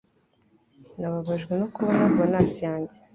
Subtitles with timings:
[0.99, 2.97] Nababajwe no kubona bonus yanjye